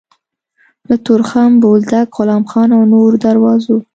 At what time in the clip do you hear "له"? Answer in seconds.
0.87-0.95